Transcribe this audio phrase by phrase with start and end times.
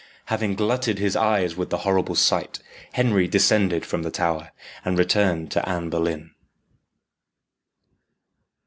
[0.33, 2.57] Having glutted his eyes with the horrible sight,
[2.93, 4.49] Henry descended from the tower,
[4.83, 6.31] and returned to Anne Boleyn.